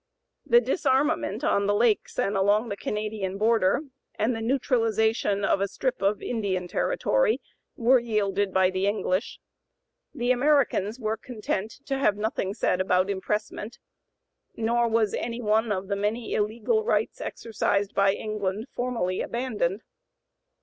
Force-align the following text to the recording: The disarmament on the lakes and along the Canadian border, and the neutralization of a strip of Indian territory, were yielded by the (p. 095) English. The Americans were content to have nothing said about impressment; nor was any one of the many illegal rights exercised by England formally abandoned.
The 0.47 0.59
disarmament 0.61 1.43
on 1.43 1.67
the 1.67 1.75
lakes 1.75 2.17
and 2.17 2.35
along 2.35 2.69
the 2.69 2.75
Canadian 2.75 3.37
border, 3.37 3.81
and 4.15 4.35
the 4.35 4.41
neutralization 4.41 5.45
of 5.45 5.61
a 5.61 5.67
strip 5.67 6.01
of 6.01 6.23
Indian 6.23 6.67
territory, 6.67 7.39
were 7.75 7.99
yielded 7.99 8.51
by 8.51 8.71
the 8.71 8.79
(p. 8.79 8.85
095) 8.85 8.95
English. 8.97 9.39
The 10.15 10.31
Americans 10.31 10.99
were 10.99 11.17
content 11.17 11.81
to 11.85 11.99
have 11.99 12.17
nothing 12.17 12.55
said 12.55 12.81
about 12.81 13.11
impressment; 13.11 13.77
nor 14.55 14.87
was 14.87 15.13
any 15.13 15.39
one 15.39 15.71
of 15.71 15.87
the 15.87 15.95
many 15.95 16.33
illegal 16.33 16.83
rights 16.83 17.21
exercised 17.21 17.93
by 17.93 18.13
England 18.15 18.65
formally 18.71 19.21
abandoned. 19.21 19.83